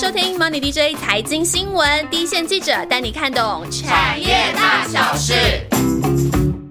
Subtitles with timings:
[0.00, 5.34] 收听 Money DJ 财经新闻，第一线记者带你看懂产业大小事。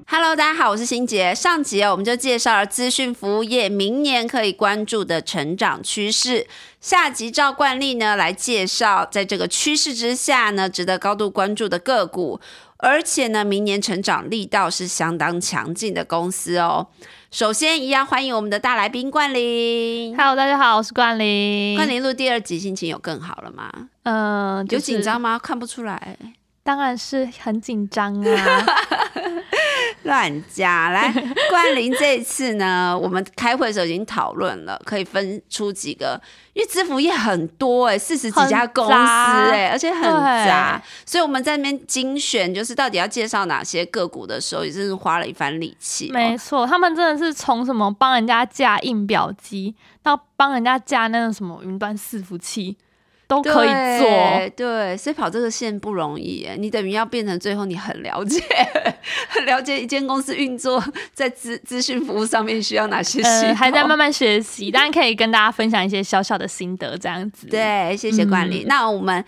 [0.07, 1.35] Hello，大家好，我是欣杰。
[1.35, 6.48] 上集我们就介绍了资讯服务业明年可以关注的成长趋势。
[6.79, 12.39] 下集照惯例呢，来介绍在这个趋势之下呢，值得高度关注的个股，
[12.78, 16.88] 而且呢，明年成长力道是相当强劲的公司哦。
[17.32, 20.16] 首先，一样欢迎我们的大来宾冠霖。
[20.16, 21.76] Hello，大家好，我是冠霖。
[21.76, 23.71] 冠霖录第二集，心情有更好了吗？
[24.04, 25.20] 嗯、有紧张？
[25.20, 25.40] 吗？
[25.40, 26.17] 看不出来，
[26.67, 28.66] 当然是很紧张啊。
[30.03, 31.12] 乱加来。
[31.49, 36.22] 冠霖这一次呢，我们开会的时候已经讨论了，可以分出几个，
[36.53, 46.13] 因为支付业很多哎、四十几家公司哎、而且很杂，所以我们在那边精选，就是到底要介绍哪些个股的时候，也真是花了一番力气、哦。
[46.13, 52.77] 没错，他们真的是从什么帮人家架印表机，到帮人家架那种什么云端伺服器，
[53.27, 54.08] 都可以做。
[54.08, 56.56] 对对，所以跑这个线不容易耶。
[56.58, 58.42] 你等于要变成最后你很了解，
[59.30, 60.83] 很了解一间公司运作
[61.14, 63.22] 在资资讯服务上面需要哪些
[63.53, 68.64] 还在慢慢学习，当然可以跟大家分享一些小小的心得，这样子。，对，谢谢管理。
[68.64, 69.23] 嗯那我们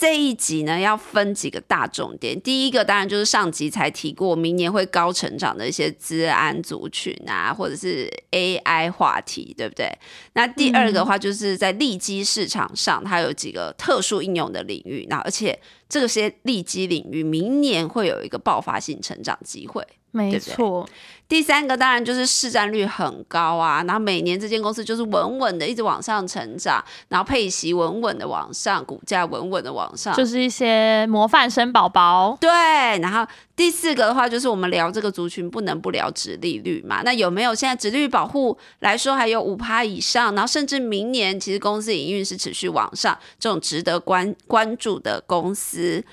[0.00, 2.40] 这一集呢，要分几个大重点。
[2.40, 9.92] 第一个当然就是上集才提过，明年会高成长的一些资安族群啊，或者是 AI 话题，对不对？
[10.32, 19.86] 那第二个的话，就是在利基市场上，它有几个特殊应用的领域，那而且这些利基领域明年会有一个爆发性成长机会。
[20.12, 20.88] 没错。
[21.30, 32.36] 第三个当然就是市占率很高啊，然后每年这间公司就是稳稳的一直往上成长，然后配息稳稳的往上，股价稳稳的往上，就是一些模范生宝宝。
[32.40, 32.50] 对。
[32.50, 46.04] 然后第四个的话就是我们聊这个族群不能不聊殖利率嘛，那有没有现在殖利率保护来说还有五趴以上，然后甚至明年其实公司营运是持续往上，这种值得关关注的公司。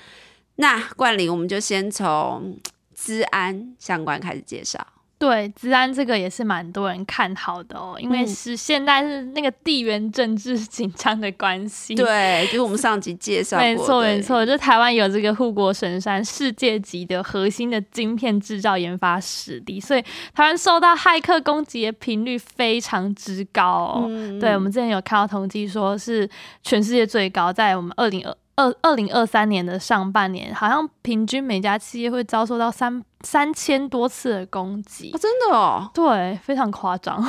[0.54, 2.56] 那冠霖我们就先从
[2.94, 4.78] 资安相关开始介绍。
[5.18, 11.92] 对，治安这个也是蛮多人看好的哦，因为嗯是现在是那个地缘政治紧张的关系。
[11.94, 20.00] 对，就是我们上集介绍过的，没错，没错，就台湾有这个护国神山、世界级的核心的晶片制造研发实力，所以
[20.32, 24.06] 台湾受到骇客攻击的频率非常之高、哦。
[24.08, 26.30] 嗯对，我们之前有看到统计说是
[26.62, 35.18] 全世界最高，在我们二零二二二零二三年的上半年，好像平均每家企业会遭受到三三千多次的攻击哦，。
[35.18, 37.16] 真的哦，对，非常夸张。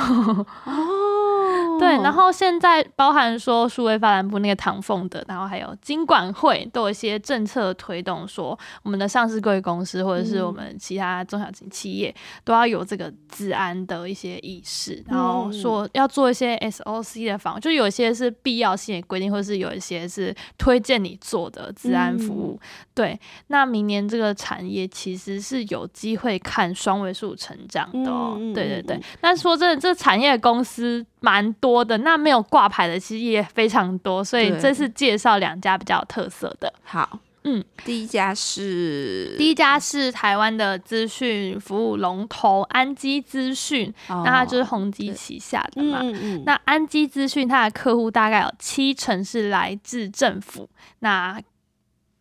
[0.64, 12.14] 哦，对，然后现在包含说数位发展部那个唐凤的，然后还有金管会都有一些政策推动，说我们的上市贵公司或者是我们其他中小型企业
[12.44, 22.60] 都要有这个治安的一些意识，然后说要做一些 SOC 的防，就有一些是必要性的规定，或者是有一些是推荐你做的治安服务。
[22.94, 23.18] 对，
[23.48, 28.36] 那明年这个产业其实是有机会看双位数成长的哦。
[28.54, 36.72] 对对对嗯嗯，但说真的，这产业公司蛮多的，那没有挂牌的其实也非常多，所以这是介绍两家比较有特色的。
[36.82, 46.00] 好，嗯，第一家是第一家是台湾的资讯服务龙头安基资讯，哦那它就是宏基旗下的嘛。
[46.02, 46.42] 嗯嗯。
[46.44, 50.68] 那安基资讯它的客户大概有七成是来自政府，
[50.98, 51.40] 那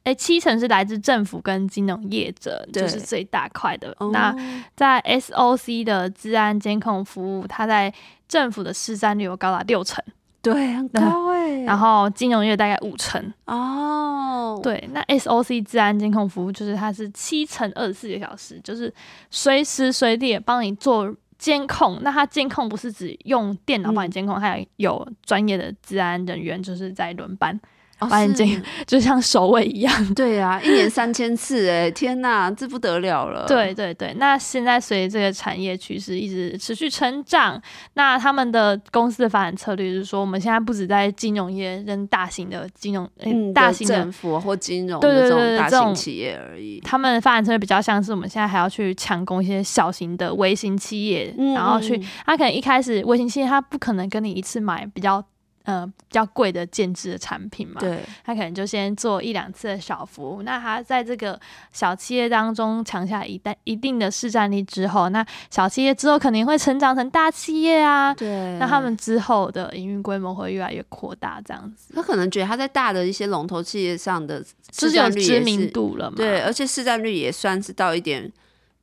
[0.06, 3.96] 诶七成是来自政府跟金融业者，就是最大块的。
[4.00, 4.34] 哦那
[4.76, 7.94] 在 SOC 的治安监控服务，它在
[8.28, 10.04] 政府的市占率有高达六成，
[10.42, 13.34] 对很高哎，然后金融业大概五成。
[13.46, 18.92] 哦，对，那 SOC 治安监控服务就是它是七乘二十四个小时，就是
[19.30, 22.00] 随时随地也帮你做监控。
[22.02, 27.60] 那它监控不是只用电脑帮你监控，还有有专业的治安人员就是在轮班，哦
[28.08, 29.94] 把你这是 就像首尾一样。
[30.16, 33.46] 对啊，一年三千次哎，天哪，这不得了了。
[33.48, 37.62] 对对对，那现在随着这个产业趋势一直持续成长，
[37.94, 46.80] 那他们的公司的发展策略就是说，我们现在不止在金融业跟大型的金融、嗯，大型的政府或金融这种大型企业而已。
[46.82, 55.24] 他们的发展策略比较像是我们现在还要去抢攻一些小型的微型企业，嗯然后去嗯他可能一开始微型企业他不可能跟你一次买比较
[55.70, 61.40] 呃比较贵的建制的产品嘛，对，他可能就先做一两次的小服务，那他在这个
[61.72, 68.14] 小企业当中抢下一旦一定的市占率之后，那小企业之后肯定会成长成大企业啊。
[68.16, 76.18] 对，那他们之后的营运规模会越来越扩大，这样子他可能觉得他在大的一些龙头企业上的市就是有占率也知名度了嘛。
[76.18, 78.32] 对，而且市占率也算是到一点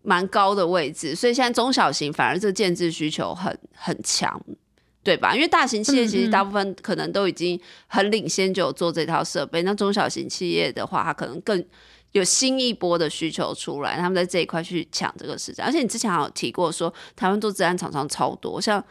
[0.03, 4.41] 蛮高的位置，所以现在中小型反而这个建制需求很很强。
[5.07, 5.33] 对吧？
[5.33, 9.63] 因为大型企业其实大部分可能都已经很领先，就有做这套设备。
[9.63, 11.65] 那中小型企业的话，它可能更
[12.11, 15.65] 有新一波的需求出来，他们在这一块去抢这个市场。
[15.65, 18.83] 而且你之前还有提过说，台湾做治安厂商超多，像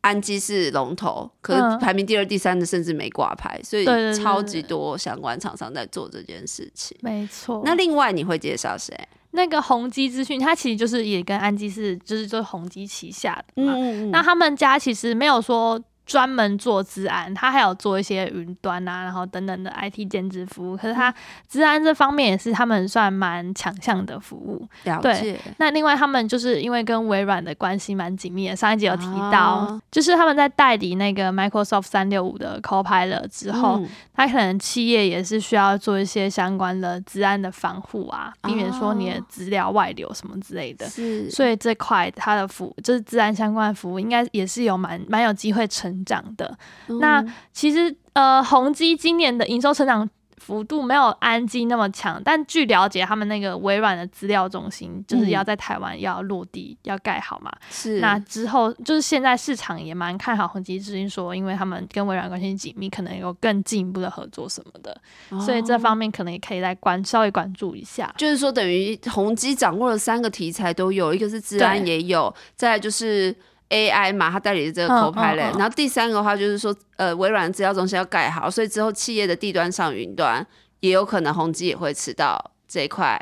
[0.00, 3.84] 安基是龙头，可是嗯排名第二、第三的甚至没挂牌，所以
[4.16, 6.96] 超级多相关厂商在做这件事情。
[7.02, 7.60] 没错。
[7.66, 8.98] 那另外你会介绍谁？
[9.32, 13.74] 那个宏基资讯，它其实就是也跟安基是就是就是宏基旗下的嘛。
[13.76, 15.80] 嗯那他们家其实没有说
[16.10, 20.76] 专门做治安，他还有做一些云端啊，然后等等的 IT 兼职服务。
[20.76, 21.14] 可是他
[21.48, 24.66] 治安这方面也是他们算蛮强项的服务。
[24.82, 40.88] 对了解，那另外他们就是因为跟微软的关系蛮紧密的，上一集有提到，啊就是他们在代理那个 Microsoft 三六五的 Copilot 之后，嗯它可能企业也是需要做一些相关的治安的防护啊，避免说你的哦资料外流什么之类的。
[40.88, 46.56] 是，所以这块他的服就是治安相关的服务，应该也是有蛮蛮有机会成长的。
[47.00, 50.08] 那嗯其实呃，宏基今年的营收成长
[50.38, 57.52] 幅度没有安基那么强，但据了解，他们那个微软的资料中心就是要在台湾要落地、要盖好嘛。
[57.70, 64.98] 是那之后就是现在市场也蛮看好宏基资讯，说因为他们跟微软关系紧密，可能有更进一步的合作什么的，
[65.44, 68.12] 所以这方面可能也可以来关稍微关注一下。
[68.16, 73.32] 就是说，等于宏基掌握了三个题材都有，一个是治安也有，再来就是
[73.70, 80.46] AI 嘛，它代理的这个嗯 Copilot，、嗯嗯然后第三个的话就是说，呃，微软的资料中心要盖好，所以之后企业的地端上云端
[80.80, 82.38] 也有可能宏基也会吃到
[82.68, 83.18] 这一块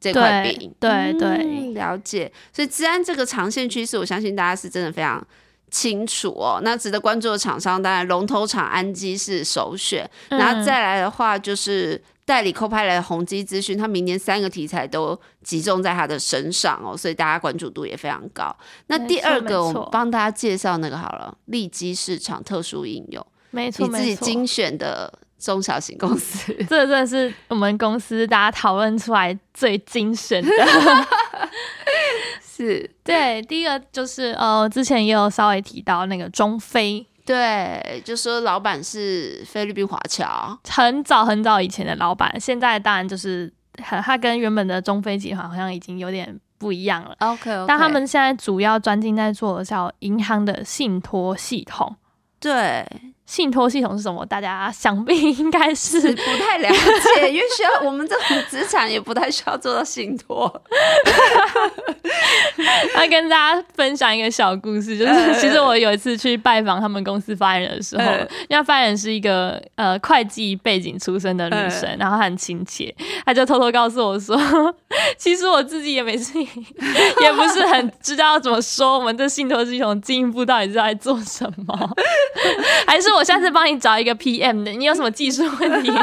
[0.00, 0.74] 这块对饼。
[0.80, 2.32] 对对嗯了解。
[2.52, 5.24] 所以治安这个长线趋势，我相信大家是真的非常。
[5.74, 18.56] 清楚哦，那值得关注的厂商，当然龙头厂安基是首选，嗯然后再来的话就是代理 Copilot 的宏基资讯，它明年三个题材都集中在它的身上哦，所以大家关注度也非常高。
[18.86, 24.16] 那第二个，我们帮大家介绍那个好了，利基市场特殊应用，没错，你自己。
[24.16, 26.52] 精选的中小型公司。
[26.70, 30.50] 这真的是我们公司大家讨论出来最精神的。
[32.40, 43.52] 是，对，第一个就是呃，之前也有稍微提到那个中非，对，就说老板是菲律宾华侨，很早很早以前的老板，现在当然就是
[43.82, 47.16] 很他跟原本的中非集团好像已经有点不一样了。
[47.20, 51.94] OK，, 但他们现在主要专精在做的叫银行的信托系统。
[52.40, 52.84] 对
[53.24, 54.24] 信托系统是什么？
[54.26, 56.68] 大家想必 应该是是不太了
[57.16, 60.52] 解，因为需要我们这种资产也不太需要做到信托。
[62.94, 74.36] 要跟大家分享一个小故事，就是呃其实我有一次去拜访他们公司发言人的时候，呃因为发言人是一个呃会计背景出身的女生，呃然后很亲切，她就偷偷告诉我说，
[75.16, 81.96] 其实我自己也没是也不是很知道怎么说我们这信托系统进一步到底是在做什么，
[82.86, 85.90] 还是我下次帮你找一个 PM 的，你有什么技术问题？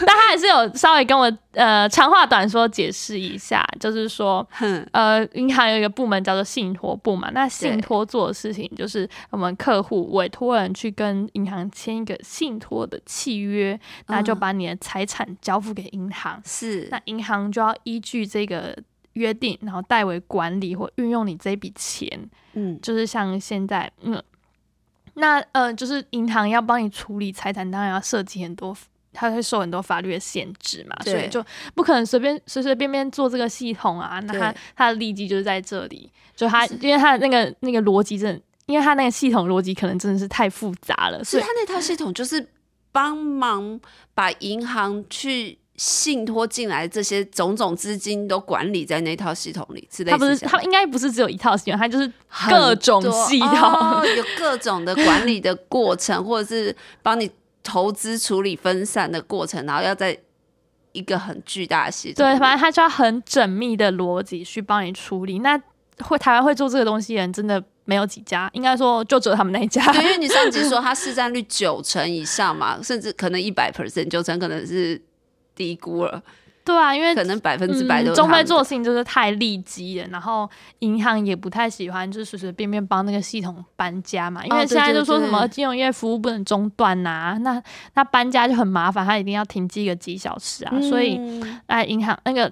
[0.00, 13.78] 但他还是有稍微跟我呃长话短说解释一下，就是说，哼，呃，银行有一个部门叫做信托部嘛，那信托做的事情就是我们客户委托人去跟银行签一个信托的契约，
[14.08, 16.86] 那就嗯把你的财产交付给银行，是。
[16.90, 18.76] 那银行就要依据这个
[19.14, 22.10] 约定，然后代为管理或运用你这笔钱，
[22.52, 22.78] 嗯。
[22.82, 24.22] 就是像现在，嗯，
[25.14, 28.76] 那呃，就是银行要帮你处理财产，当然要涉及很多，
[29.12, 31.44] 它会受很多法律的限制嘛，所以就
[31.74, 34.20] 不可能随便随随便便做这个系统啊。
[34.24, 42.44] 那它对它的利基就是在这里，就它因为它的那个那个逻辑真的，因为它那个系统逻辑可能真的是太复杂了，所以所以他那套系统就是
[42.90, 43.80] 帮忙
[44.14, 52.12] 把银行去信托进来这些种种资金都管理在那套系统里，是类他不是似这样它应该不是只有一套系统，他就是
[52.48, 53.50] 各种系统。
[53.50, 57.28] 哦有各种的管理的过程，或者是帮你
[57.62, 60.16] 投资处理分散的过程，然后要在
[60.92, 62.24] 一个很巨大的系统。
[62.24, 65.40] 对，反正他就要很缜密的逻辑去帮你处理。
[65.40, 65.60] 那
[66.00, 69.84] 会台湾会做这个东西的人真的没有几家，应该说就只有他们那一家。
[69.92, 75.00] 对，因为你上集说它市占率九成以上嘛，甚至可能一百 percent，九成可能是
[75.54, 76.22] 低估了，
[76.64, 84.44] 对啊，因为可能百分之百都嗯、中非做的事情就是太利基了，然后银行也不太喜欢，就是随随便便帮那个系统搬家嘛。
[84.44, 87.62] 因为现在就说什么金融业服务不能中断呐、那
[87.94, 90.80] 那搬家就很麻烦，他一定要停机个几小时啊。
[90.80, 92.50] 所以，嗯哎，银行那个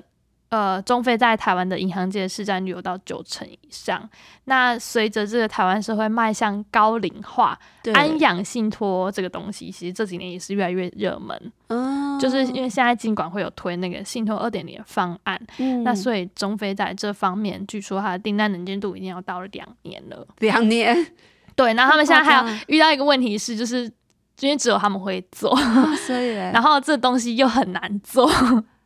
[0.52, 4.06] 呃，中非在台湾的银行界市占率有到九成以上。
[4.44, 7.58] 那随着这个台湾社会迈向高龄化，
[7.94, 11.52] 安养信托这个东西，其实这几年也是越来越热门。
[11.68, 20.26] 嗯就是因为现在金管会有推那个信托二点零方案，嗯那所以中非在这方面，据说它的订单能见度已经要到了两年了。
[20.40, 20.94] 两年，
[21.56, 23.90] 对，然后他们现在还有遇到一个问题是，就是
[24.40, 25.56] 因为只有他们会做，
[26.06, 28.30] 所以 然后这东西又很难做，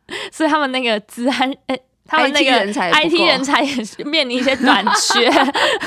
[0.31, 5.29] 所以他们那个资安，诶、他们那个人才 IT 人才也是面临一些短缺。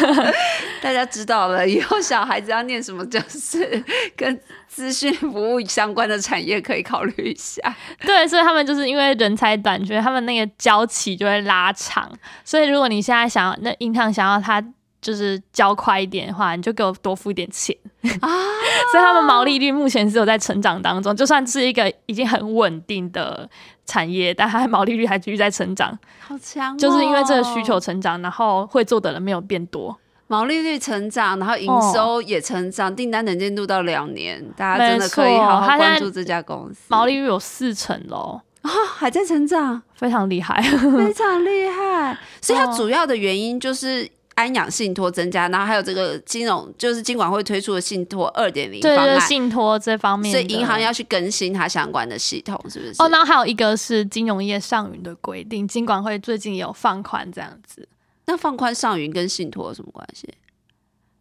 [0.82, 3.82] 大家知道了，以后小孩子要念什么，就是
[4.16, 7.62] 跟资讯服务相关的产业，可以考虑一下。
[8.00, 12.10] 对，所以他们就是因为人才短缺，他们那个交期就会拉长。
[12.44, 14.62] 所以如果你现在想要，那银行想要它
[15.00, 17.76] 就是交快一点的话，你就给我多付一点钱
[18.20, 18.28] 啊。
[18.90, 23.48] 所以他们毛利率目前是有在成长当中，就算是一个已经很稳定的
[23.86, 29.96] 产业，但它的毛利率还继续在成长，好强、哦，就是因为这个需求成长，然后会做的人没有变多。
[30.26, 36.80] 毛利率成长，然后营收也成长，订单能见度到两年，大家真的可以好好关注这家公司。
[36.88, 40.60] 毛利率有四成喽，啊、还在成长，非常厉害。
[40.62, 42.18] 非常厉害。
[42.40, 44.08] 所以它哦 主要的原因就是。
[44.40, 52.94] 安养信托增加，然后还有这个金融，就是金管会推出的信托二点零对对，方案，信托这方面，所以银行要去更新它相关的系统，是不是？
[52.98, 57.86] 哦，然后还有一个是金融业上云的规定，金管会最近也有放宽这样子。
[58.26, 60.28] 那放宽上云跟信托有什么关系？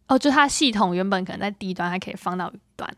[0.08, 2.96] 哦，就它系统原本可能在低端，它可以放到云端。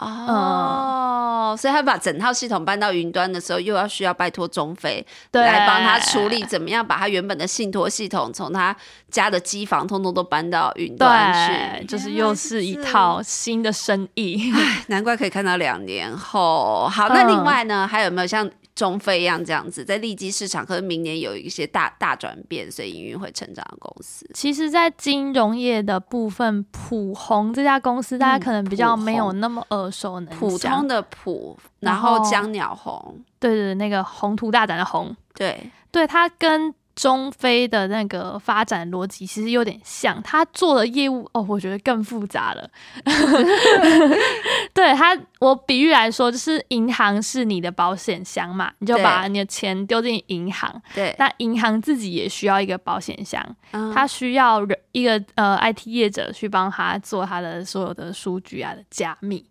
[0.00, 8.74] 哦，所以他把整套系统搬到云端的时候，又要需要拜托中非对来帮他处理，怎么样把他原本的信托系统从他
[9.10, 14.52] 家的机房通通都搬到云端，去，就是又是一套新的生意。
[14.54, 16.88] 唉，难怪可以看到两年后。
[16.88, 24.28] 好，那嗯另外呢，还有没有像中非一样这样子，在利基市场，可能明年有一些大大转变，所以营运会成长的公司？
[24.32, 30.38] 其实，在金融业的部分，普红这家公司，大家可能比较没有那么耳熟能详。
[30.38, 42.70] 普通的普，然然后后江鸟红，对对，对那个宏图大展的宏，对，对它跟中非的那个发展逻辑其实有点像，他做的业务哦，我觉得更复杂了。
[44.74, 59.46] 对他，我比喻来说，就是银行是你的保险箱嘛，你就把你的钱丢进银行，对，那银行自己也需要一个保险箱，嗯它需要人一个呃 IT 业者去帮他做他的所有的数据啊的加密。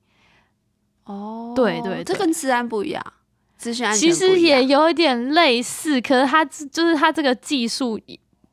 [1.05, 3.03] 哦，对对对这跟治安不一样，
[3.59, 7.99] 资讯安全其实也有一点类似，可是它就是它这个技术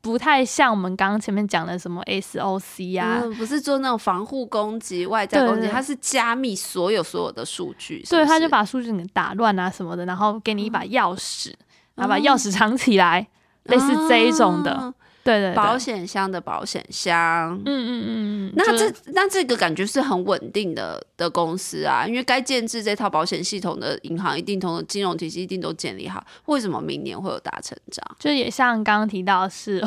[0.01, 8.03] 不太像我们刚刚前面讲的什么 SOC 啊，嗯，不是做那种防护攻击、外在攻击，它是加密所有所有的数据。
[8.03, 11.53] 是对，不他就把数据给打乱啊什么的，然后给你一把钥匙，
[11.95, 13.25] 然后把钥匙藏起来，
[13.63, 14.71] 类似这一种的。
[14.71, 14.93] 啊
[15.27, 17.53] 对对对，保险箱的保险箱。
[17.53, 28.03] 嗯嗯嗯嗯，那就是这那这个感觉是很稳定的的公司啊，因为该建制这套保险系统的银行一定同金融体系一定都建立好，为什么明年会有大成长？
[28.17, 29.83] 就也像刚刚提到的是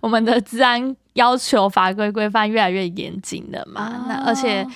[0.00, 4.66] 我们的治安要求法规规范越来越严谨了嘛，那而且。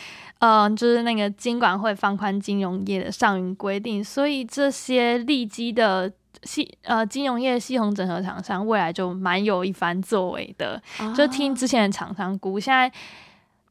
[0.41, 6.09] 嗯，就是那个金管会放宽金融业的上云规定，所以这些利基的
[6.43, 10.81] 系呃金融业系统整合厂商未来就蛮有一番作为的。
[11.17, 12.91] 就听之前的厂商估，现在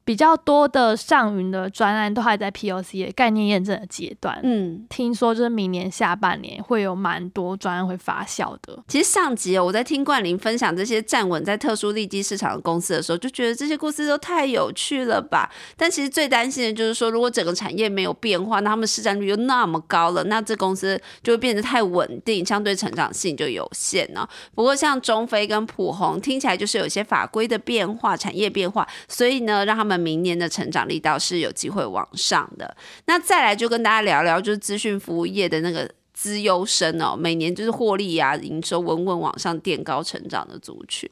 [0.07, 4.39] 比较多的上云的专案都还在 POC 的概念验证的阶段。
[4.41, 8.81] 嗯，听说就是明年下半年会有蛮多专案会发酵的。
[8.87, 15.51] 其实上集哦，我在听冠霖分享这些站稳在特殊利基市场的公司的时候，就觉得这些公司都太有趣了吧。
[15.75, 32.75] 但其实最担心的就是说，如果整个产业没有变化，那他们市占率又那么高了，那这公司就会变得太稳定，相对成长性就有限呢、不过像中飞跟普红听起来就是有些法规的变化、产业变化，所以呢，让他们明年的成长力道是有机会往上的。
[33.05, 35.89] 那再来就跟大家聊聊，就是资讯服务业的那个。
[36.19, 41.07] 资优生哦，每年就是获利啊、营收稳稳往上垫高成长的族群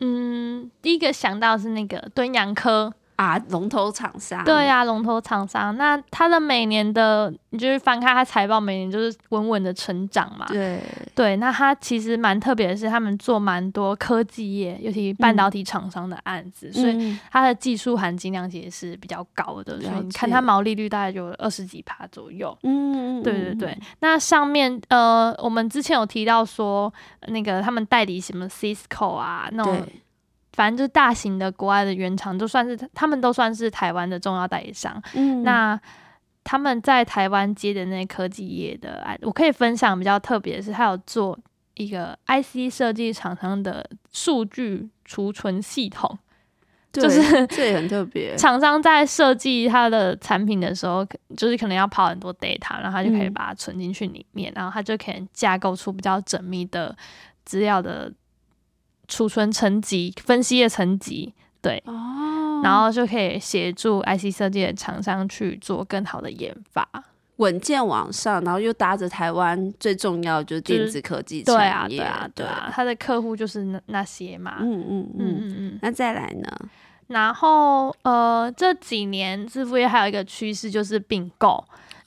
[0.00, 4.42] 嗯，第一个想到是那个敦阳科，啊，龙头厂商。
[4.44, 5.76] 对啊、龙头厂商。
[5.76, 10.46] 那它的每年的，你就是翻开它财报，每年就是稳稳的成长嘛。
[10.48, 10.80] 对，
[11.14, 22.56] 对，那它其实蛮特别的是，他们做蛮多科技业，尤其半导体厂商的案子，所以嗯它的技术含金量其实是比较高的，所以你看它毛利率大概就有二十几趴左右。
[22.62, 26.90] 嗯，对对对，那上面呃，我们之前有提到说，
[27.28, 30.02] 那个他们代理什么 Cisco 啊，那种对，
[30.52, 35.02] 反正就是大型的国外的原厂，就算是他们都算是台湾的重要代理商。
[35.14, 35.80] 嗯那
[36.42, 41.38] 他们在台湾接的那科技业的案，我可以分享比较特别的是，他有做
[41.74, 46.18] 一个 IC 设计厂商的数据储存系统。
[46.92, 48.34] 就是这也很特别。
[48.38, 56.96] 厂商在设计他的产品的时候，就是可能要跑很多 data，然后他就可以嗯把它存进去里面，然后他就可以架构出比较缜密的
[57.44, 58.12] 资料的
[59.10, 66.88] 储存层级、分析的层级，对，哦，然后就可以协助 IC 设计的厂商去做更好的研发。
[67.36, 74.58] 稳健往上，然后又搭着台湾最重要的就是电子科技对啊，产业，对啊，对啊，他的客户就是那那些嘛。
[74.60, 75.38] 嗯嗯嗯嗯。
[75.38, 75.78] 嗯嗯。
[75.80, 76.48] 那再来呢？
[77.06, 81.64] 然后呃，这几年支付业还有一个趋势就是并购，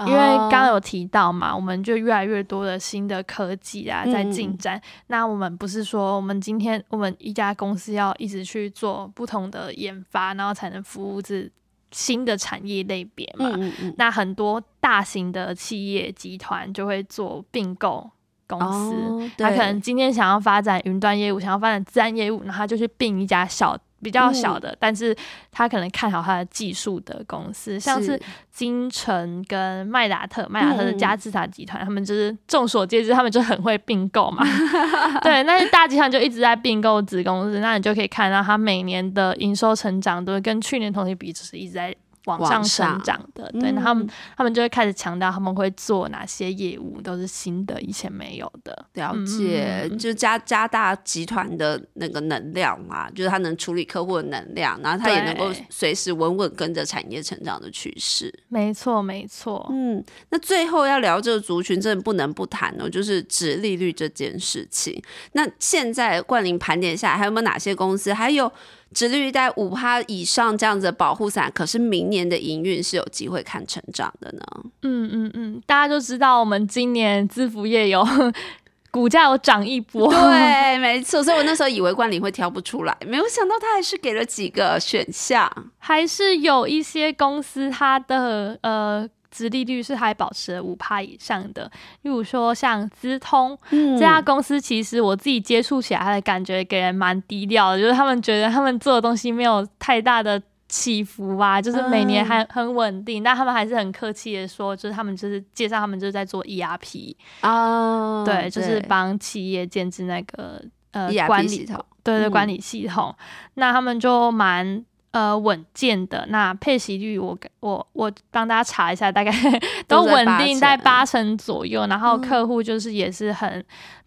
[0.08, 4.82] 因为刚有提到嘛，我们就越来越多的新的科技啊在进展。
[5.08, 11.50] 那我们不是说我们今天我们一家公司要一直去做不同的研发，然后才能服务这
[11.92, 13.50] 新的产业类别嘛？
[13.54, 18.10] 嗯嗯嗯，那很多大型的企业集团就会做并购
[18.48, 18.96] 公司。
[18.96, 25.16] 哦他可能今天想要发展云端业务，想要发展自然业务，然后他就去并一家小比较小嗯的，但是
[25.52, 28.20] 他可能看好他的技术的公司，像是
[28.52, 34.46] 金城跟麦达特，麦达特的嗯加资塔集团，他们就是众所皆知，他们就很会并购嘛。
[35.24, 41.96] 对，那些大集团就一直在并购子公司，那你就可以看到它每年的营收成长都跟去年同期比，就是一直在。
[42.26, 48.74] 往上往上成长的，对，那他们嗯他们就会开始强调他们会做哪些业务，都是新的，以前没有的。
[48.94, 58.34] 了嗯解，就加加大集团的那个能量嘛，就是它能处理客户的能量，然后它也能够随时稳稳跟着产业成长的趋势。
[58.48, 59.68] 没错，没错。
[59.72, 65.02] 嗯，那最后要聊这个族群，真的不能不谈哦，就是指利率这件事情。
[65.34, 68.52] 那现在冠霖盘点下来，还有没有哪些公司还有
[68.94, 74.44] 值利率在五趴以上这样子的保护伞，可是明年的营运是有机会看成长的呢？
[74.84, 78.08] 嗯嗯嗯，大家就知道我们今年资服业有
[78.92, 80.08] 股价有涨一波。
[80.10, 81.24] 对，没错。
[81.24, 85.52] 所以我那时候以为冠霖会挑不出来，没有想到他还是给了几个选项。
[85.80, 89.10] 还是有一些公司它的呃。
[89.34, 91.70] 殖利率是还保持五趴以上的，
[92.04, 111.84] 例如说像资通、嗯这家公司，其实我自己接触起来，它的感觉给人蛮低调的，就是他们觉得他们做的东西没有太大的起伏啊，就是每年还很稳定，但他们还是很客气的说，就是他们就是介绍他们就是在做 ERP，、哦，对，就是帮企业建制那个呃管理系统。
[112.04, 112.32] 对对，嗯。
[112.32, 113.16] 管理系统，
[113.54, 116.26] 那他们就蛮呃稳健的。
[116.30, 119.32] 那配息率我我我帮大家查一下，大概
[119.88, 121.88] 都稳定在八成左右。
[121.88, 123.64] 然后嗯客户就是也是很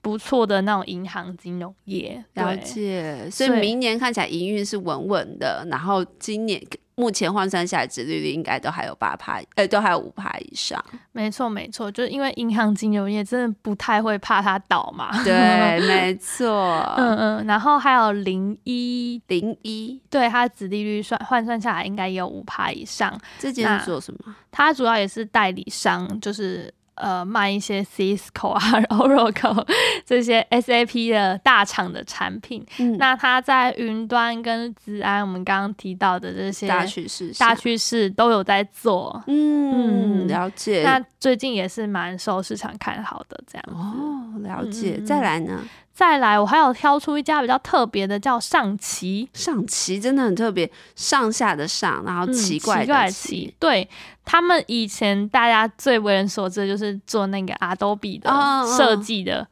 [0.07, 6.63] 不错的那种银行金融业，了解，所以明年看起来营运是稳稳的，然后今年
[6.95, 10.83] 目前换算下来，殖利率应该都还有八趴，呃，都还有五趴以上。
[11.11, 15.11] 没错没错，就是因为银行金融业真的不太会怕它倒嘛。
[15.25, 16.49] 对，没错。
[16.97, 23.13] 嗯嗯，然后还有零一，零一对它子利率算换算下来应该也有五趴以上。
[23.41, 24.37] 这间是做什么？
[24.53, 29.67] 它主要也是代理商，就是呃卖一些 Cisco 啊、 Oracle
[30.05, 32.65] 这些 SAP 的大厂的产品。
[32.79, 37.55] 嗯那它在云端跟资安，我们刚刚提到的这些大趋势，大。
[37.55, 39.23] 趋势都有在做。
[39.27, 40.83] 嗯，嗯了解。
[40.85, 43.99] 那最近也是蛮受市场看好的这样子。
[43.99, 45.01] 哦，了解。
[45.01, 45.63] 再来呢？
[45.97, 49.27] 再来，我还有挑出一家比较特别的，叫上奇。
[49.33, 53.55] 上奇真的很特别，上下的上，然后嗯奇怪奇怪的的奇奇，。
[53.59, 53.89] 对
[54.23, 58.31] 他们以前大家最为人所知的就是做那个 Adobe 的
[58.77, 59.49] 设计的，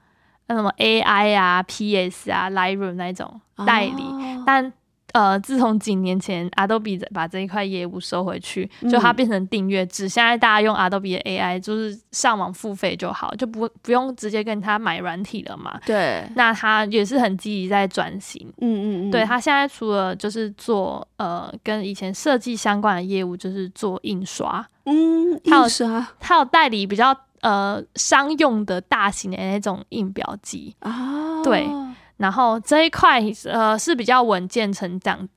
[0.48, 4.70] 那什么 AI 啊、PS 啊、Lightroom 那种代理，哦但
[5.14, 9.16] 呃，自从几年前 Adobe 把这一块业务收回去，就它嗯。
[9.16, 15.80] 变成订阅制，现在大家用 Adobe 的 AI 就是上网付费就好，就不不用直接跟他买软体了嘛。
[15.86, 26.04] 对，那他也是很积极在转型，嗯嗯嗯，对他现在除了就是做呃跟以前设计相关的业务，就是做印刷，嗯，印刷。
[26.18, 31.68] 他有代理比较呃商用的大型的那种印表机，啊，对
[32.16, 35.28] 然后这一块呃是比较稳健成长。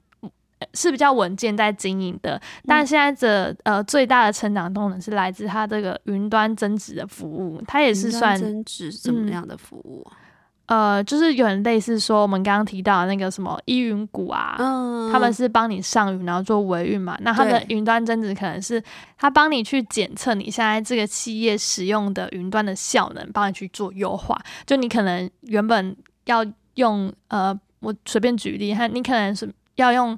[0.60, 10.18] 呃是比较稳健在经营的，但现在这呃最大的成长动能是来自它这个云端增值的服务，它也是算增值怎么嗯样的服务啊？
[10.66, 17.16] 呃就是有点类似说我们刚刚提到的那个什么依云股啊，嗯他们是帮你上云，然后做维运嘛。
[17.22, 18.84] 那他们的云端增值可能是
[19.16, 24.36] 他帮你去检测你现在这个企业使用的云端的效能，帮你去做优化。
[24.66, 26.44] 就你可能原本要
[26.78, 30.18] 用呃，我随便举例，哈，你可能是要用。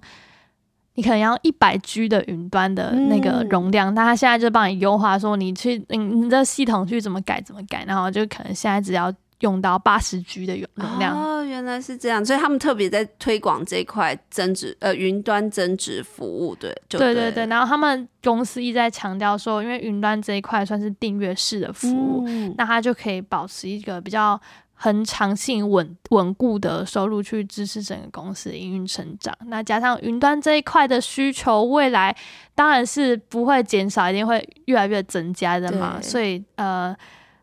[0.96, 11.16] 你可能要一百 G 的云端的那个嗯容量，但他现在就帮你优化，说你去你你的系统去怎么改怎么改，然后就可能现在只要用到八十 G 的容量。
[11.16, 17.46] 哦，原来是这样，所以他们特别在推广这一块增值呃云端增值服务，对，对对对。
[17.46, 24.38] 然后他们公司一直在强调说，因为云端这一块算是订阅式的服务，那它就可以保持一个比较。
[24.82, 32.16] 很长性稳稳固的收入去支持整个公司的营运成长，那加上云端这一块的需求，未来
[32.56, 36.02] 当然是不会减少，一定会越来越增加的嘛。
[36.02, 36.96] 所以呃，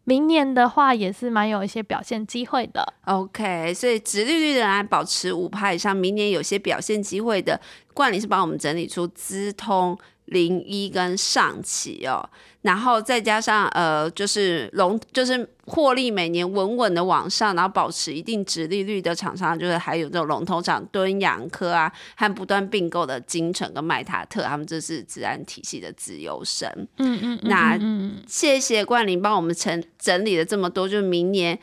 [0.05, 2.95] 明年的话也是蛮有一些表现机会的。
[3.05, 7.61] OK，所以直利率仍然保持五趴以上，明年有些表现机会的，
[7.93, 9.95] 冠理是帮我们整理出资通。
[10.27, 12.29] 零一跟上期哦，
[12.63, 26.69] 然后再加上呃，就是龙就是获利每年稳稳的往上，然后保持一定值利率的厂商，就是还有这种龙头厂敦洋科啊，和不断并购的金城跟麦塔特，他们这是自然体系的自由神。
[26.99, 27.79] 嗯嗯，那
[28.27, 31.59] 谢谢冠霖帮我们整整理了这么多，就是明年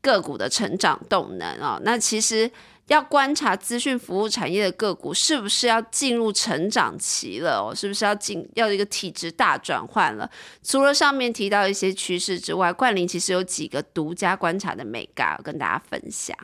[0.00, 1.80] 个股的成长动能哦。
[1.84, 2.50] 那其实。
[2.88, 7.74] 要观察资讯服务产业的个股是不是要进入成长期了哦？
[7.74, 10.28] 是不是要进要一个体质大转换了？
[10.62, 16.36] 除了上面提到一些趋势之外，冠霖其实有几个独家观察的美嘎跟大家分享。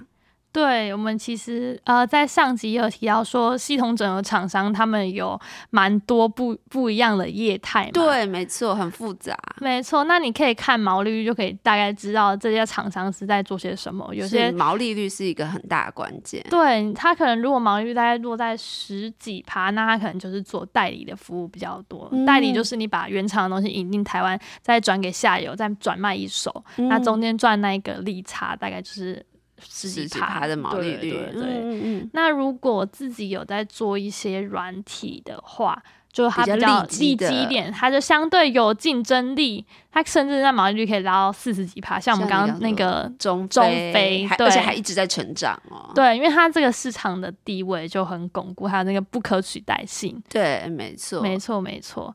[0.54, 5.38] 对我们其实呃，在上集有提到说，系统整合厂商他们有
[5.70, 7.90] 蛮多不不一样的业态嘛。
[7.92, 9.36] 对，没错，很复杂。
[9.60, 14.08] 没错，那你可以看毛利率，就可以大概知道这些厂商是在做些什么。
[14.14, 16.40] 有些毛利率是一个很大的关键。
[16.48, 22.08] 对，他可能如果毛利率大概落在十几趴，那他可能就是做代理的服务比较多。
[22.24, 29.26] 代理就是你把原厂的东西引进台湾，再转给下游，再转卖一手，那中间赚那个利差，大概就是。
[29.68, 32.08] 十几趴的毛利率，对对。
[32.12, 39.66] 那如果自己有在做一些软体的话，就它比较利基一点，它就相对有竞争力。
[39.90, 45.90] 它甚至在毛利率可以拉到四十几趴，像我们刚刚那个中中飞，而且还一直在成长哦。
[45.94, 50.22] 对，因为它这个市场的地位就很巩固，还有那个不可取代性。
[50.28, 52.14] 对，没错，没错，没错。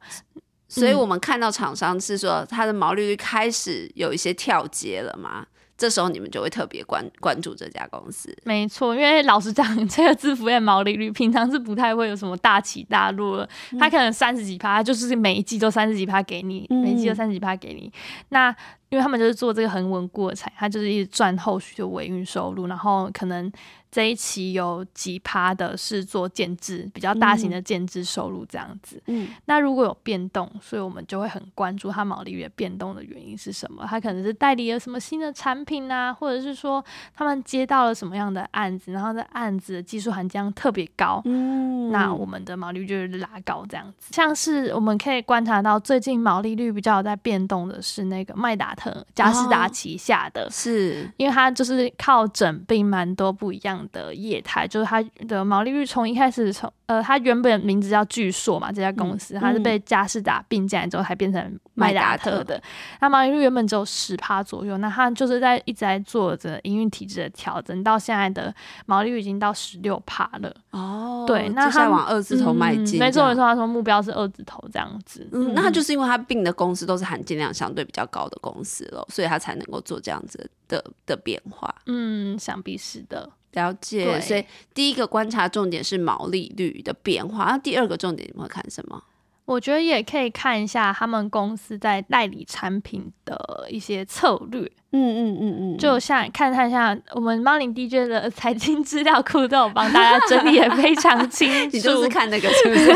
[0.69, 5.45] 所以我们看到厂商是说，它的毛利率开始有一些跳阶了嘛？
[5.79, 13.37] 这时候你们就会特别关关注这家公司，没错，因为老实讲，这个支付业毛利率平常是不太会有什么大起大落。
[13.37, 17.89] 的，它可能三十几趴，就是每一季都三十几趴给你，每一季都三十几趴给你。
[18.27, 18.53] 那
[18.89, 23.51] 因为他们就是做这个很稳固的产业，他就是一直赚后续的维运收入，然后可能。
[23.91, 29.01] 这一期有几趴的是做建制，比较大型的建制收入这样子。
[29.07, 33.83] 嗯，那如果有变动，所以我们就会很关注它毛利率的变动的原因是什么？
[33.89, 44.13] 它可能是代理了什么新的产品啊，或者是说他们接到了什么样的案子，然后这案子的技术含量特别高，嗯，那我们的毛利率就是拉高这样子。
[44.13, 53.85] 像是我们可以观察到最近毛利率比较在变动的是那个麦达特嘉士达旗下的，是因为它就是靠整并蛮多不一样。
[53.91, 62.61] 的业态就是它的毛利率从一开始从呃，它原本名字叫巨硕嘛，这家公司它是被嘉士达并进来之后才变成麦达特的。
[62.99, 68.53] 它毛利率原本只有十趴左右，那它就是在一直在做着营运体制的调整，到现在的
[68.85, 70.55] 毛利率已经到十六趴了。
[70.71, 75.27] 哦，对，那它往二字头迈进，没错没错，他说目标是二字头这样子。
[75.31, 81.73] 嗯，那它就是因为它并的公司都是含金量相对比较高的公司了，所以他才能够做这样子的的变化。
[81.85, 83.29] 嗯，想必是的。
[83.53, 89.03] 了解，所以第一个观察重点是毛利率的变化，那第二个重点你们会看什么？
[89.45, 94.71] 我觉得也可以看一下他们公司在代理产品的一些策略。
[94.91, 95.01] 嗯
[95.33, 101.69] 嗯嗯嗯，就像看看像我们 Morning DJ 的财经资料库都有帮大家整理的非常清楚。
[101.73, 102.87] 你就是看那个是不是？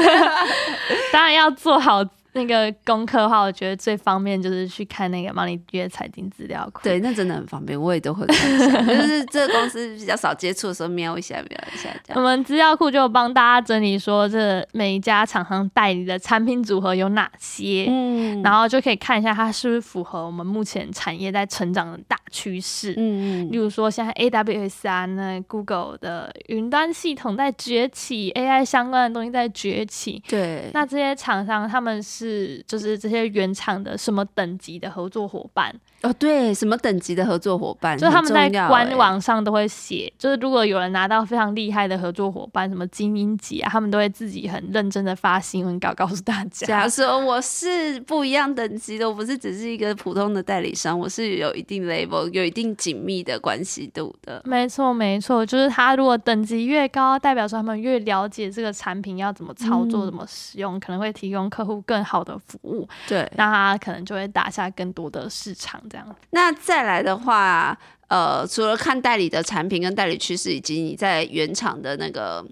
[1.11, 2.03] 当然要做好。
[2.33, 6.81] 那个功课的话，我觉得最方便就是去看那个 Money 约财经资料库。
[6.83, 8.87] 对，那真的很方便，我也都会看。
[8.87, 11.89] 就是这个公司比较少接触的时候，瞄一下，瞄一下。
[12.15, 22.93] 我们资料库就帮大家整理说，这每一家厂商代理的产品组合有哪些，嗯，然后就可以看一下它是不是符合我们目前产业在成长的大趋势。
[22.97, 23.51] 嗯嗯。
[23.51, 30.23] 例如说，现在 AWS 啊，那 Google 的云端系统在崛起，AI 相关的东西在崛起。
[30.27, 30.71] 对。
[30.73, 32.22] 那这些厂商他们是。
[32.23, 35.75] 是，就是这些原厂的什么等级的合作伙伴。
[36.03, 37.97] 哦，对，什么等级的合作伙伴？
[37.97, 46.67] 就他们在官网上都会写，就是如果有人拿到非常厉害的合作伙伴，什么精英级啊，他们都会自己很认真的发新闻稿告诉大家。
[46.67, 54.41] 假如 说我是不一样等级的，我不是只是一个普通的代理商，我是有一定 level，有一定紧密的关系度的。
[54.45, 62.03] 没错，没错，就是他如果等级越高，代表说他们越了解这个产品要怎么操作、怎么使用，可能会提供客户更。
[62.03, 66.15] 好的服务，对，那他可能就会打下更多的市场这样。
[66.31, 67.77] 那再来的话，
[68.07, 72.43] 呃，除了看代理的产品跟代理趋势，以及你在原厂的那个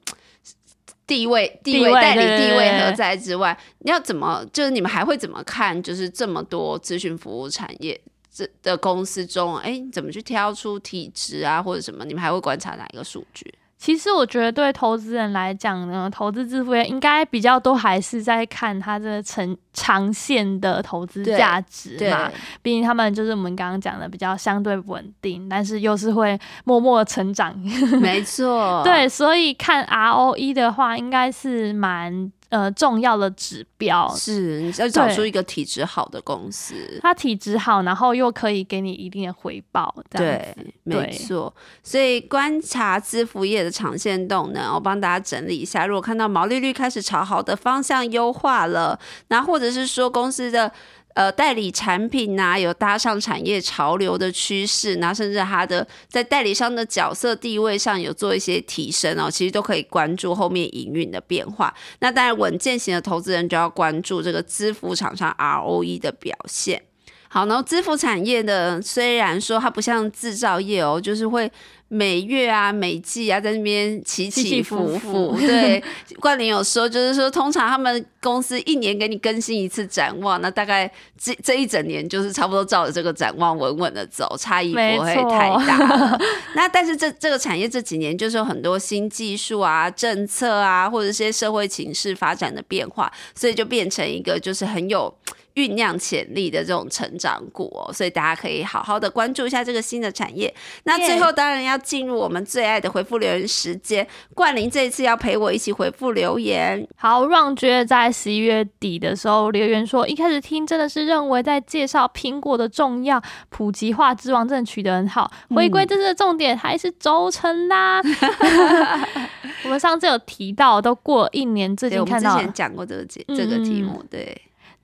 [1.08, 4.45] 地位、地位、代理地位何在之外，你要怎么？
[4.54, 5.82] 就是你们还会怎么看？
[5.82, 7.99] 就是这么多咨询服务产业
[8.32, 12.06] 这的公司中，哎，怎么去挑出体质啊，或者什么？
[12.06, 13.51] 你们还会观察哪一个数据？
[13.82, 22.32] 其实我觉得对投资人来讲呢，投资致富业应该比较多还是在看它这个长长线的投资对价值对嘛。
[22.62, 27.58] 毕竟他们就是我们刚刚讲的比较相对稳定，但是又是会默默地成长。
[28.00, 34.08] 没错，对，所以看 ROE 的话，应该是蛮呃重要的指标。
[34.16, 36.76] 是你要找出一个体质好的公司。
[37.02, 41.52] 它体质好，然后又可以给你一定的回报，这样对子。，没错。
[41.82, 45.88] 所以观察支付业的长线动能，我帮大家整理一下。
[45.88, 50.72] 如果看到毛利率开始朝好的方向优化了，那或者是说公司的
[51.13, 61.74] 呃代理产品呐、有搭上产业潮流的趋势，那甚至它的在代理商的角色地位上有做一些提升哦，其实都可以关注后面营运的变化。
[62.00, 66.82] 那当然，稳健型的投资人就要关注这个支付厂商 ROE 的表现。
[67.28, 71.50] 好，然后支付产业的虽然说它不像制造业哦，就是会
[71.93, 75.84] 每月啊、每季啊在那边起起伏伏对，
[76.21, 86.17] 冠霖有说，就是说通常他们公司一年给你更新一次展望，那大概这这一整年就是差不多照着这个展望稳稳的走，差异不会太大。
[86.56, 95.13] 那但是这这个产业这几年就是有很多新技术啊、政策啊，或者一些社会情势发展的变化，所以就变成一个就是很有。
[95.56, 100.54] 酝酿潜力的这种成长股哦，所以大家可以好好的关注一下这个新的产业。
[100.84, 106.88] 那最后当然要进入我们最爱的回复留言时间，冠霖这一次要陪我一起回复留言。
[106.96, 115.32] 好让觉得在十一月底的时候留言说，一开始听真的是认为在介绍苹果的重要，普及化之王真的取得很好。
[115.50, 118.02] 回归这次的重点还是轴承啦。
[119.64, 124.36] 我们上次有提到，都过了一年，最近看到前讲过这个节这个题目，对，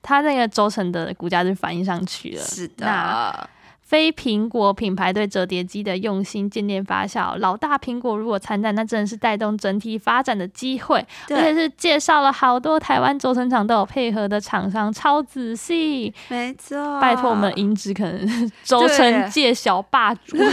[0.02, 2.42] 它那个轴承的股价就反映上去了。
[2.42, 3.50] 是那的，
[3.82, 10.98] 非苹果品牌对折叠机的用心渐渐发酵，老大苹果如果参战，那真的是带动整体发展的机会，
[11.30, 16.12] 而且，是介绍了好多台湾轴承厂都有配合的厂商，超仔细。
[16.28, 20.36] 没错，拜托我们银子可能轴承界小霸主。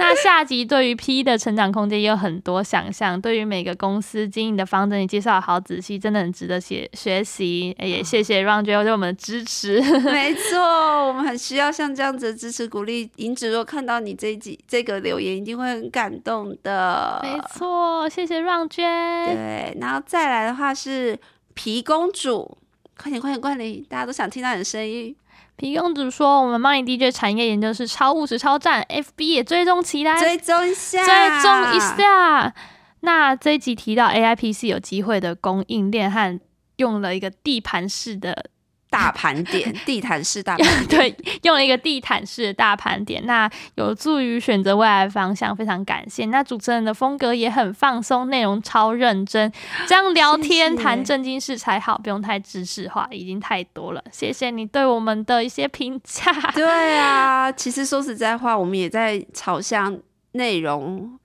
[0.00, 7.76] 那下集对于 P 的成长空间也有很多想象，对于每个公司经营的方针你介绍得好仔细，真的很值得学学习。
[7.78, 9.80] 哎也谢谢 Ron 对我们的支持。
[10.10, 10.58] 没错，
[11.06, 13.10] 我们很需要像这样子的支持鼓励。
[13.16, 17.20] 银子若看到你这一集这个留言，一定会很感动的。
[17.22, 18.84] 没错，谢谢 Ron 娟。
[19.26, 21.18] 对，然后再来的话是
[21.54, 22.56] 皮公主，
[22.96, 25.14] 快点快点快点，大家都想听到你的声音。
[25.60, 31.78] 皮公主说：“我们 Money DJ 产业研究室超务实、超赞，FB 也追踪起来，追踪一下，追踪一。
[31.78, 32.54] 下。
[33.00, 36.40] 那这一集提到 AIPC 有机会的供应链和
[36.76, 38.46] 用了一个地盘式的，
[38.90, 46.26] 大盘点， 地毯式大盘点， 对，用了一个地毯式的大盘点，那有助于选择未来方向，非常感谢。
[46.26, 49.50] 那主持人的风格也很放松，内容超认真，
[49.86, 54.02] 这样聊天谈正经事才好，不用太知识化，已经太多了。
[54.10, 56.32] 谢谢你对我们的一些评价。
[56.52, 59.96] 对啊， 其实说实在话，我们也在朝向
[60.32, 61.16] 内容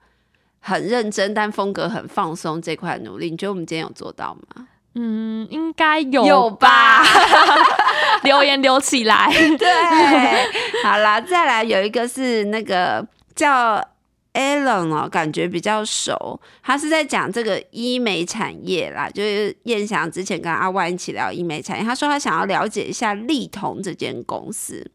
[0.60, 3.32] 很认真，但风格很放松这块努力。
[3.32, 4.67] 你觉得我们今天有做到吗？
[4.97, 7.03] 嗯，应该有有吧
[8.23, 9.29] 留言留起来。
[9.58, 9.67] 对，
[10.84, 13.05] 好啦，再来有一个是那个
[13.36, 13.75] 叫
[14.34, 24.89] Alan 哦，感觉比较熟，他是在讲这个医美产业啦，就是燕翔之前跟阿万一起聊医美产业，他说他想要了解一下丽彤这间公司。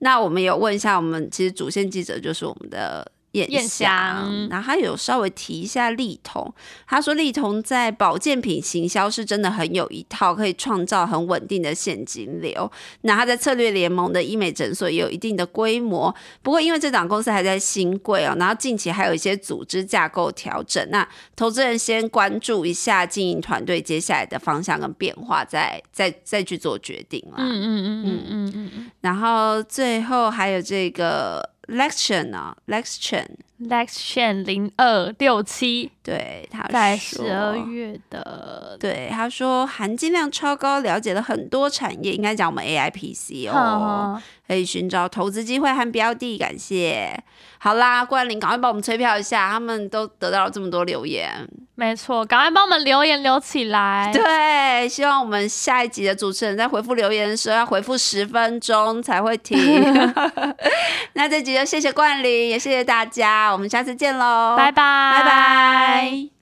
[0.00, 6.52] 那我们有问一下，我们其实主线记者就是我们的燕燕然后他有稍微提一下丽彤，
[6.86, 12.70] 他说丽彤在保健品行销是真的很有一套，可以创造很稳定的现金流。
[13.02, 27.36] 那他在策略联盟的医美诊所也有一定的规模，不过因为这档公司还在新贵哦，然后近期还有一些组织架构调整，那投资人先关注一下经营团队接下来的方向跟变化，再再再去做决定啦。
[27.38, 28.90] 嗯嗯嗯嗯嗯嗯嗯。
[29.00, 33.26] 然后最后还有这个 lecture 呢？lecture
[33.58, 47.18] Lex Chen 零二六七，对，他在十二月的，对，他说含金量超高，了解了很多产业，应该讲我们 AIPC 哦，可以寻找投资机会和标的，感谢。
[47.58, 54.12] 好啦，冠霖，赶快帮我们催票一下，他们都得到了这么多留言，没错，赶快帮我们留言留起来。
[54.12, 59.58] 对，希望我们下一集的主持人在回复留言的时候要回复十分钟才会停。
[61.14, 63.45] 那这集就谢谢冠霖，也谢谢大家。
[63.52, 66.35] 我们下次见喽，拜拜，拜拜。